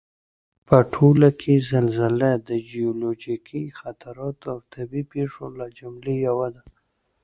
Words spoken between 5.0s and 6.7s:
پېښو له جملې یوه ده